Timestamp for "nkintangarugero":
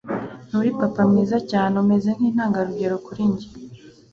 2.17-2.95